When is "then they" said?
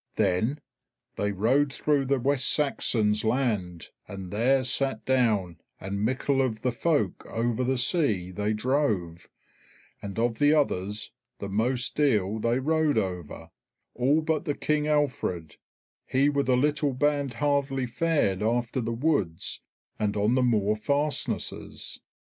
0.15-1.31